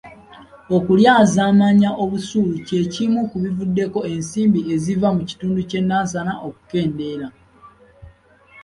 [0.75, 7.27] Okulyazaamaanya obusuulu kye kimu ku bivuddeko ensimbi eziva mu kitundu ky'e Nansana okukendeera.